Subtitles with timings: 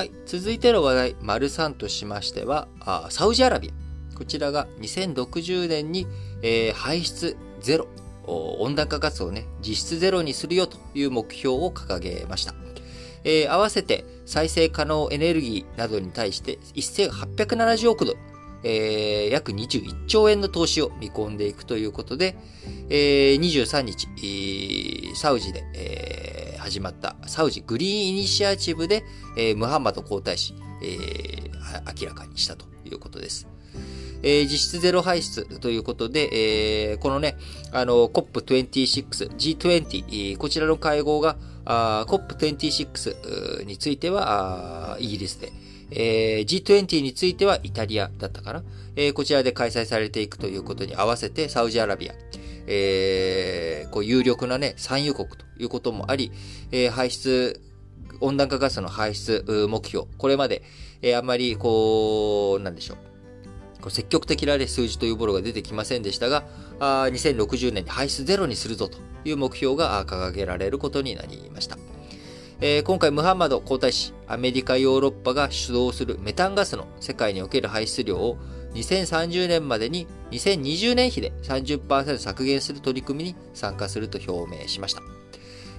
[0.00, 0.12] はい。
[0.24, 3.70] 続いての話題、丸3としましては、あサウジアラビ
[4.14, 4.16] ア。
[4.16, 6.06] こちらが2060年に、
[6.40, 7.86] えー、排出ゼロ、
[8.26, 12.54] 温暖化ガスをね、実質ゼロにするよという目標を掲げました。
[13.24, 18.18] えー、合わせて再生可能エネルギーなどに対して1870億ドル、
[18.62, 22.38] えー、約21兆円の投資を見込んでいくということで、
[22.88, 26.29] えー、23日、サウジで、えー、
[26.60, 29.04] 始まったサウジグリーンイニシアチブで、
[29.36, 31.50] え、ムハンマド皇太子、え、
[32.00, 33.48] 明らかにしたということです。
[34.22, 37.36] えー、実質ゼロ排出ということで、えー、このね、
[37.72, 45.52] あの、COP26、G20、こちらの会合が、COP26 については、イギリスで、
[45.90, 48.62] えー、G20 についてはイタリアだったかな、
[48.96, 52.14] えー、こちらで開催されていくということに合わせて、サウジアラビア、
[52.72, 56.30] えー、こう有力なね、産油国ということもあり、
[56.70, 57.60] えー、排出、
[58.20, 60.62] 温暖化ガスの排出目標、これまで、
[61.02, 62.94] えー、あまり、こう、なんでしょ
[63.84, 63.90] う。
[63.90, 66.44] 積極的な、ね、数字というものが出てきませんでしたが、
[66.78, 71.76] あ2060年に排出ゼロにするぞという目標が掲げられることになりました。
[72.60, 78.36] えー、今回、ムハンマド皇太子、アメリカ、ヨーロッパが主導するメタンガスの世界における排出量を
[78.74, 85.02] 2030年までに2020年比で30%削減する取り組みに参加すると表明しました。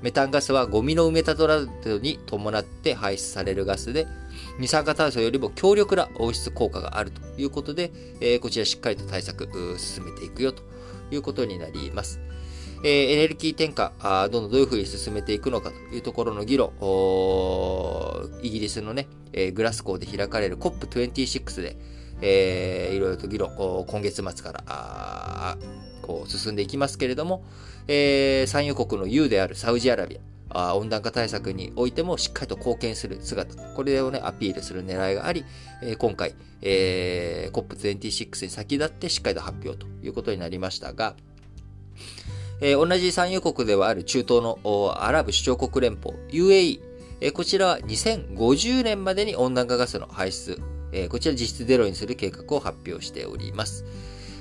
[0.00, 4.06] メタンガスはゴミの埋め立てなどに伴って排出されるガスで、
[4.60, 10.62] 二酸化炭素よりも強力な温室効果があるということで、えー、こちらしっかりと対策進めていくよと
[11.10, 12.20] いうことになります。
[12.84, 16.70] えー、エネルギー転嫁あ、どんどんどういうふうに進めていくのかというところの議論、
[18.40, 21.76] イギリスのね、えー、グラスコーで開かれる COP26 で、
[22.20, 23.50] えー、いろいろと議論、
[23.86, 25.58] 今月末から
[26.02, 27.44] こう進んでいきますけれども、
[27.86, 30.18] えー、産油国の U であるサウジアラビ
[30.50, 35.44] ア、あ温暖化対策においてもしっかりと貢献する姿、これをね、アピールする狙いがあり、
[35.82, 41.14] えー、今回、えー、COP26 に先立ってしっかりと発表ということになりましたが、
[42.60, 46.80] えー、同じ産油国ではある中東のアラブ首長国連邦 UAE、
[47.20, 50.60] えー、こちらは2050年までに温暖化ガスの排出、
[50.92, 53.84] えー、こちら実質ゼロにする計画を発表しております。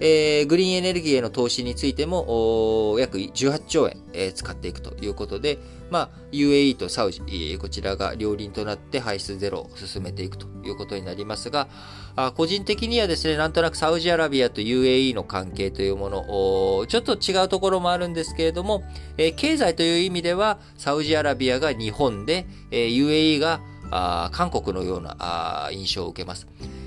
[0.00, 5.58] えー、グリーンエネルギーへの投資についても、約18兆円、えー、使っていくということで、
[5.90, 7.20] まあ、UAE とサウジ、
[7.58, 11.66] こちらが両輪となって排出ゼロを進めていくということになりますが、
[12.14, 18.84] あ個人的にはですね、なんとなくサウジアラビアと UAE の関係というもの、ちょっと違うところもあるんですけれども、
[19.16, 23.60] えー、経済という意味では、サウジアラビアが日本で、えー、UAE が
[23.90, 26.46] あ韓国のようなあ印象を受けます。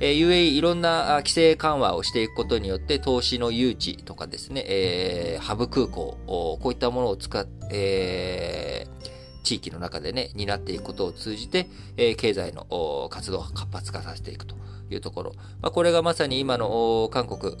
[0.00, 14.56] えー、UAE いろんな規制緩和をしていくことによって投資の誘致とかですね、えー、ハブ空港、こういったものを使って、えー、地域の中でね、担っていくことを通じて、えー、経済の活動を活発化させていくと
[14.90, 15.32] いうところ。
[15.60, 17.52] まあ、これがまさに今の韓国、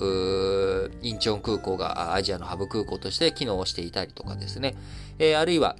[1.02, 4.76] インチョン空港がアジアのハブ空港として機能していたりとかですね、
[5.18, 5.76] えー、あるいは、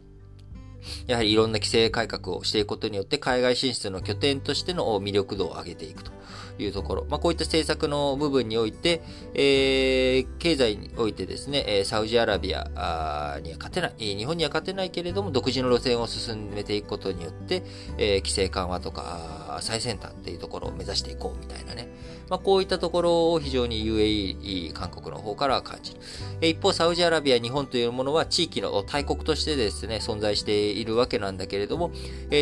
[1.06, 6.12] やはりいろんな規制改革をしていくことによって海外進出の拠点としての魅力度を上げていくと。
[6.58, 9.02] いうところ、まあ、こういった政策の部分において、
[9.34, 17.62] えー、経済においてですね、サウジアラビアには勝てない、日本には勝てないけれども、独自の路線を進めていくことによって、
[17.98, 21.88] えー、規制緩和とか最先端っていうところを目指していこうみたいなね、
[22.32, 26.00] まあ、こういったところを非常に UAE、韓国の方から感じる。
[26.40, 31.90] 一方、サウジアラビア、日本というものは地域の大国としてですね、存在しているわけなんだけれども、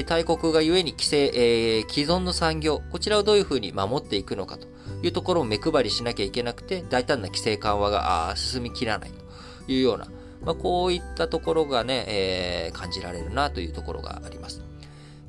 [0.07, 4.69] 大国がゆえに規制、えー、既存の産業、こちらをどういうふうに守っていくのかと
[5.03, 10.07] いうところを目配りしなきゃいけなくて、大胆な規制緩和が進みきらないというような、
[10.45, 14.70] まあ、こういったところがね、えー、感じられるなというところがあります。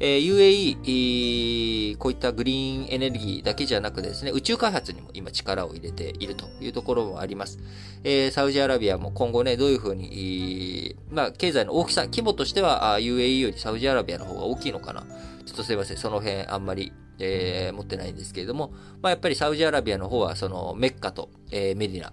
[0.03, 7.59] えー、UAE、こういったグリーンエネルギーだけじゃなくですね、宇宙開発にも今力を入れているというところもあります。
[8.03, 15.01] えー、サウジアラビアも今後ね、どういうふうに、まあ、経済の大きさ、規模としては UAE よりサウジアラビアの方が大きいのかな。
[15.45, 22.11] ちょっとすいません、その辺あんまり、えー、持ってないんですけれども、まあ、やっぱりサウジアラビアの方は、そのメッカと、えー、メディナ、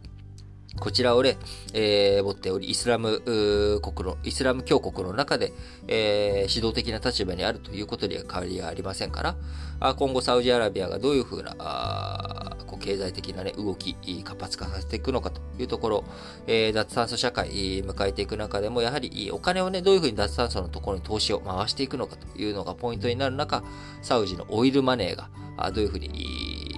[0.79, 1.37] こちらをね、
[1.73, 3.21] えー、持っており、イスラム
[3.83, 5.53] 国の、イスラム教国の中で、
[5.87, 9.37] えー、指導的な立場にあるということには変わりがありませんから、
[9.81, 16.05] あ今後サウジアラビアがどういうふうな、あこう経済的なね、動き、活発化させていくのかというところ、
[16.47, 23.63] えー、脱炭素社会、迎えていく中でも、やはりお金をね、どういうふうに脱炭素のところに投資を回していくのかというのがポイントになる中、
[24.03, 26.77] サウジのオイルマネーが、あどういうふうに、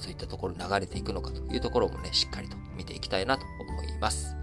[0.00, 4.41] そういったところ流れていくのかというところもね、しっかりと見ていきたいなと思います。